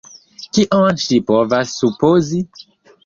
[0.57, 2.43] Kion ŝi povas supozi?